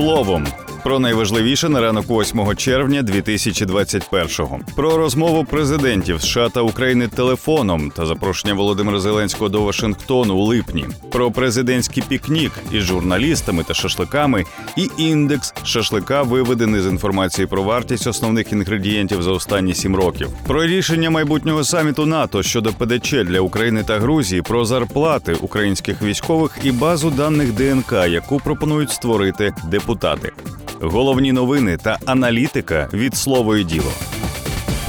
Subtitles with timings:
[0.00, 0.69] словом.
[0.84, 4.60] Про найважливіше на ранок 8 червня 2021-го.
[4.76, 10.86] Про розмову президентів США та України телефоном та запрошення Володимира Зеленського до Вашингтону у липні.
[11.12, 14.44] Про президентський пікнік із журналістами та шашликами
[14.76, 20.28] і індекс шашлика виведений з інформації про вартість основних інгредієнтів за останні сім років.
[20.46, 26.58] Про рішення майбутнього саміту НАТО щодо ПДЧ для України та Грузії, про зарплати українських військових
[26.62, 30.32] і базу даних ДНК, яку пропонують створити депутати.
[30.80, 33.92] Головні новини та аналітика від слово і діло.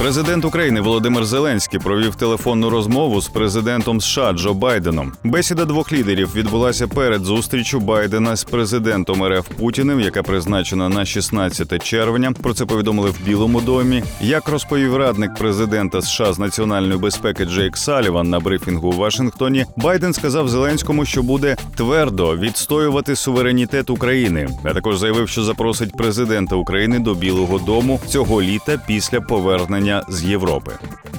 [0.02, 5.12] Президент України Володимир Зеленський провів телефонну розмову з президентом США Джо Байденом.
[5.24, 11.84] Бесіда двох лідерів відбулася перед зустрічю Байдена з президентом РФ Путіним, яка призначена на 16
[11.84, 12.32] червня.
[12.42, 14.02] Про це повідомили в Білому домі.
[14.20, 20.12] Як розповів радник президента США з національної безпеки Джейк Саліван на брифінгу у Вашингтоні, Байден
[20.12, 24.48] сказав Зеленському, що буде твердо відстоювати суверенітет України.
[24.64, 30.24] А також заявив, що запросить президента України до Білого Дому цього літа після повернення з
[30.24, 30.72] Європи.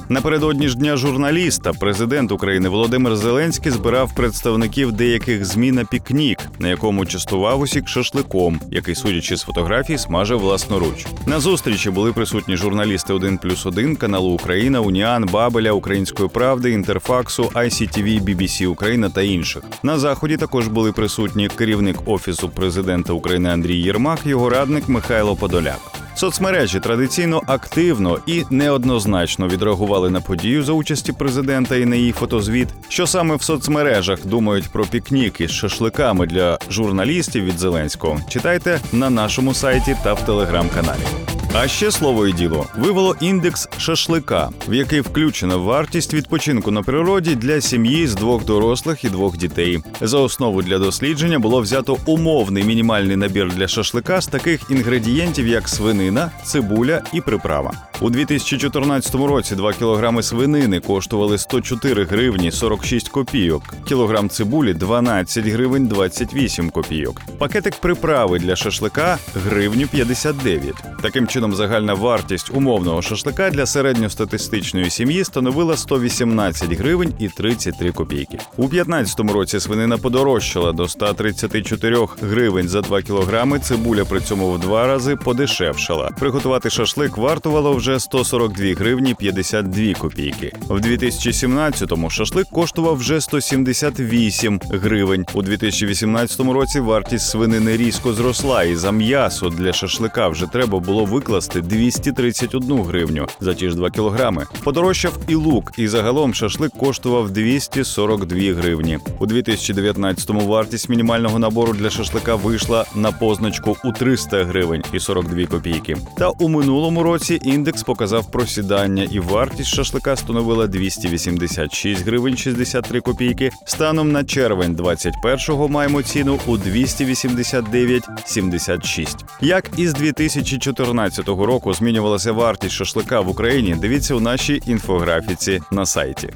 [0.10, 6.68] Напередодні ж дня журналіста президент України Володимир Зеленський збирав представників деяких змі на пікнік, на
[6.68, 11.06] якому частував усіх шашликом, який, судячи з фотографій, смажив власноруч.
[11.26, 17.44] На зустрічі були присутні журналісти 1 плюс 1, каналу Україна, Уніан, Бабеля, Української правди, Інтерфаксу,
[17.44, 19.64] ICTV, BBC Україна та інших.
[19.84, 26.03] На заході також були присутні керівник офісу президента України Андрій Єрмак, його радник Михайло Подоляк.
[26.16, 32.68] Соцмережі традиційно активно і неоднозначно відреагували на подію за участі президента і на її фотозвіт.
[32.88, 38.20] Що саме в соцмережах думають про пікніки з шашликами для журналістів від Зеленського?
[38.30, 41.33] Читайте на нашому сайті та в телеграм-каналі.
[41.56, 47.36] А ще слово і діло вивело індекс шашлика, в який включена вартість відпочинку на природі
[47.36, 49.80] для сім'ї з двох дорослих і двох дітей.
[50.02, 55.70] За основу для дослідження було взято умовний мінімальний набір для шашлика з таких інгредієнтів, як
[55.70, 57.74] свинина, цибуля і приправа.
[58.02, 65.88] У 2014 році 2 кілограми свинини коштували 104 гривні 46 копійок, кілограм цибулі 12 гривень
[65.88, 67.22] 28 копійок.
[67.38, 70.76] Пакетик приправи для шашлика гривню 59.
[71.02, 78.38] Таким чином, загальна вартість умовного шашлика для середньостатистичної сім'ї становила 118 гривень і 33 копійки.
[78.58, 83.60] У 2015 році свинина подорожчала до 134 гривень за 2 кілограми.
[83.60, 86.10] Цибуля при цьому в два рази подешевшала.
[86.20, 90.54] Приготувати шашлик вартувало вже 142 гривні 52 копійки.
[90.68, 95.26] В 2017-му шашлик коштував вже 178 гривень.
[95.34, 101.06] У 2018 році вартість свинини різко зросла, і за м'ясо для шашлика вже треба було
[101.06, 104.46] викласти 231 гривню за ті ж 2 кілограми.
[104.64, 109.00] Подорожчав і лук, і загалом шашлик коштував 242 гривні.
[109.20, 115.46] У 2019-му вартість мінімального набору для шашлика вийшла на позначку у 300 гривень і 42
[115.46, 115.98] копійки.
[116.18, 123.52] Та у минулому році індекс показав просідання, і вартість шашлика становила 286 гривень 63 копійки.
[123.66, 129.16] Станом на червень 21-го маємо ціну у 289,76.
[129.42, 136.30] Як із 2014 року змінювалася вартість шашлика в Україні, дивіться у нашій інфографіці на сайті.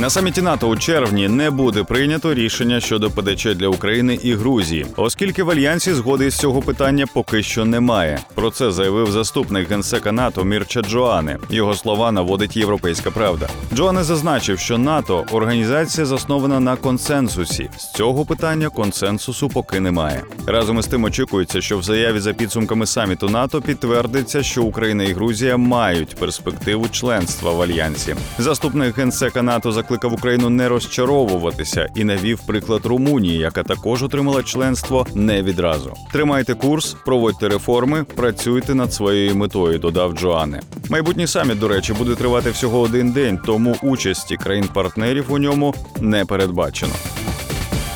[0.00, 4.86] На саміті НАТО у червні не буде прийнято рішення щодо ПДЧ для України і Грузії,
[4.96, 8.18] оскільки в альянсі згоди з цього питання поки що немає.
[8.34, 11.38] Про це заявив заступник генсека НАТО Мірча Джоане.
[11.50, 13.48] Його слова наводить європейська правда.
[13.74, 17.70] Джоане зазначив, що НАТО організація заснована на консенсусі.
[17.78, 20.22] З цього питання консенсусу поки немає.
[20.46, 25.12] Разом із тим очікується, що в заяві за підсумками саміту НАТО підтвердиться, що Україна і
[25.12, 28.14] Грузія мають перспективу членства в альянсі.
[28.38, 35.06] Заступник генсека НАТО закликав Україну не розчаровуватися і навів приклад Румунії, яка також отримала членство
[35.14, 35.94] не відразу.
[36.12, 39.78] Тримайте курс, проводьте реформи, працюйте над своєю метою.
[39.78, 40.60] Додав Джоане.
[40.90, 46.24] Майбутній саміт, до речі, буде тривати всього один день, тому участі країн-партнерів у ньому не
[46.24, 46.92] передбачено.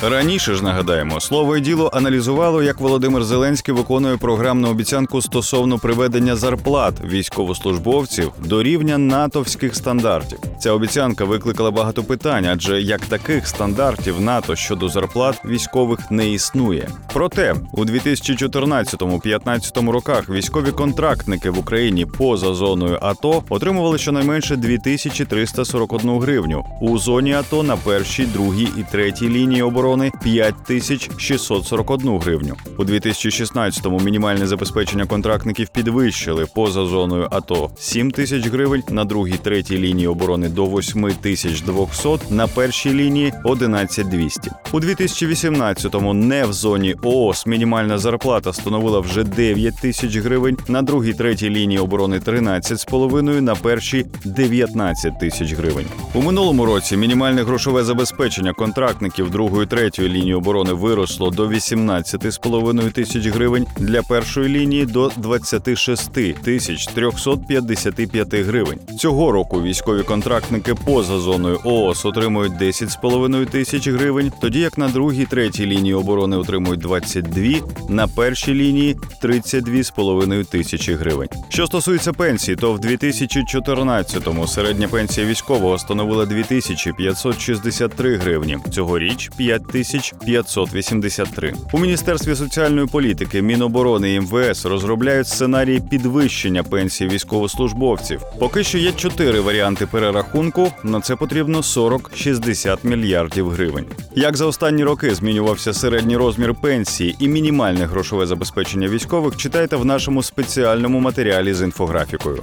[0.02, 6.36] Раніше ж нагадаємо, слово і діло аналізувало, як Володимир Зеленський виконує програмну обіцянку стосовно приведення
[6.36, 10.38] зарплат військовослужбовців до рівня натовських стандартів.
[10.60, 16.88] Ця обіцянка викликала багато питань, адже як таких стандартів НАТО щодо зарплат військових не існує.
[17.12, 26.64] Проте у 2014-2015 роках військові контрактники в Україні поза зоною АТО отримували щонайменше 2341 гривню
[26.80, 32.56] у зоні АТО на першій, другій і третій лінії оборони оборони 5641 гривню.
[32.78, 39.78] У 2016-му мінімальне забезпечення контрактників підвищили поза зоною АТО 7 тисяч гривень, на другій третій
[39.78, 44.50] лінії оборони до 8200, на першій лінії 11200.
[44.72, 51.12] У 2018-му не в зоні ООС мінімальна зарплата становила вже 9 тисяч гривень, на другій
[51.12, 55.86] третій лінії оборони 13,5, на першій 19 тисяч гривень.
[56.14, 63.26] У минулому році мінімальне грошове забезпечення контрактників другої третьої лінії оборони виросло до 18,5 тисяч
[63.26, 66.12] гривень, для першої лінії до 26
[66.42, 68.78] тисяч 355 гривень.
[68.98, 75.26] Цього року військові контрактники поза зоною ООС отримують 10,5 тисяч гривень, тоді як на другій
[75.30, 77.44] третій лінії оборони отримують 22,
[77.88, 81.28] на першій лінії 32,5 тисячі гривень.
[81.48, 88.58] Що стосується пенсії, то в 2014-му середня пенсія військового становила 2563 гривні.
[88.74, 89.30] Цьогоріч
[89.72, 91.54] 5583.
[91.72, 98.22] У міністерстві соціальної політики, Міноборони і МВС розробляють сценарії підвищення пенсії військовослужбовців.
[98.38, 100.72] Поки що є чотири варіанти перерахунку.
[100.84, 103.86] На це потрібно 40-60 мільярдів гривень.
[104.14, 109.84] Як за останні роки змінювався середній розмір пенсії і мінімальне грошове забезпечення військових, читайте в
[109.84, 112.42] нашому спеціальному матеріалі з інфографікою.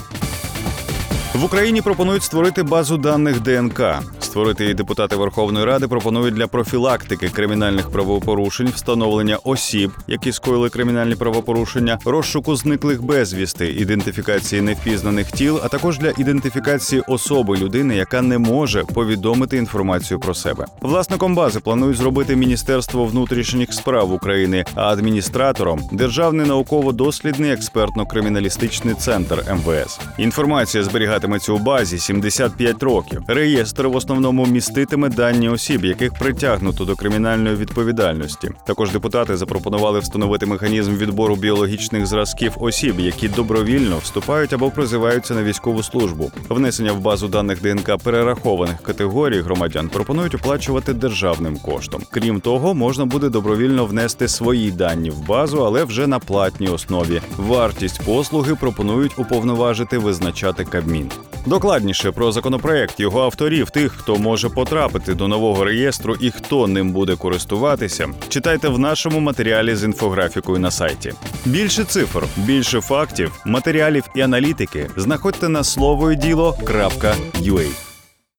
[1.38, 3.82] В Україні пропонують створити базу даних ДНК.
[4.20, 11.16] Створити її депутати Верховної Ради пропонують для профілактики кримінальних правопорушень, встановлення осіб, які скоїли кримінальні
[11.16, 18.38] правопорушення, розшуку зниклих безвісти, ідентифікації невпізнаних тіл, а також для ідентифікації особи людини, яка не
[18.38, 20.66] може повідомити інформацію про себе.
[20.82, 30.00] Власником бази планують зробити Міністерство внутрішніх справ України, а адміністратором державний науково-дослідний експертно-криміналістичний центр МВС.
[30.18, 30.84] Інформація
[31.28, 33.22] зберігатиметься у базі 75 років.
[33.28, 38.52] Реєстр в основному міститиме дані осіб, яких притягнуто до кримінальної відповідальності.
[38.66, 45.44] Також депутати запропонували встановити механізм відбору біологічних зразків осіб, які добровільно вступають або призиваються на
[45.44, 46.32] військову службу.
[46.50, 52.02] Внесення в базу даних ДНК перерахованих категорій громадян пропонують оплачувати державним коштом.
[52.12, 57.22] Крім того, можна буде добровільно внести свої дані в базу, але вже на платній основі.
[57.38, 61.12] Вартість послуги пропонують уповноважити визначати Кабмін.
[61.46, 66.92] Докладніше про законопроект його авторів, тих, хто може потрапити до нового реєстру і хто ним
[66.92, 71.14] буде користуватися, читайте в нашому матеріалі з інфографікою на сайті.
[71.46, 77.87] Більше цифр, більше фактів, матеріалів і аналітики знаходьте на слово і діло.ua.